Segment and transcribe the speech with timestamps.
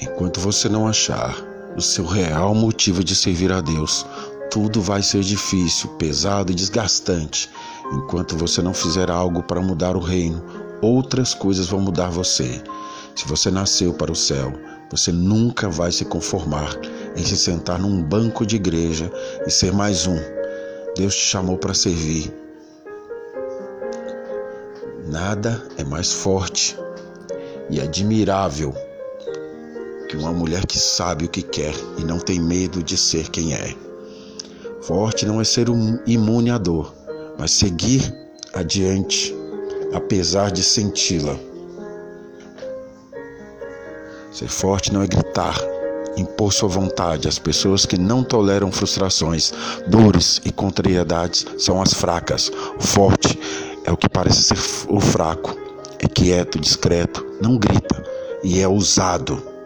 [0.00, 1.36] Enquanto você não achar
[1.76, 4.06] o seu real motivo de servir a Deus,
[4.50, 7.50] tudo vai ser difícil, pesado e desgastante.
[7.92, 10.42] Enquanto você não fizer algo para mudar o reino,
[10.80, 12.62] outras coisas vão mudar você.
[13.14, 14.52] Se você nasceu para o céu,
[14.88, 16.78] você nunca vai se conformar
[17.16, 19.12] em se sentar num banco de igreja
[19.44, 20.18] e ser mais um.
[20.96, 22.32] Deus te chamou para servir.
[25.06, 26.78] Nada é mais forte
[27.68, 28.74] e admirável
[30.08, 33.52] que uma mulher que sabe o que quer e não tem medo de ser quem
[33.52, 33.74] é.
[34.80, 36.94] Forte não é ser um imune à dor,
[37.38, 38.14] mas seguir
[38.54, 39.34] adiante,
[39.92, 41.36] apesar de senti-la.
[44.32, 45.58] Ser forte não é gritar,
[46.16, 47.28] impor sua vontade.
[47.28, 49.52] As pessoas que não toleram frustrações,
[49.86, 52.50] dores e contrariedades são as fracas.
[52.78, 53.38] O forte
[53.84, 55.54] é o que parece ser o fraco.
[55.98, 58.02] É quieto, discreto, não grita
[58.42, 59.57] e é ousado.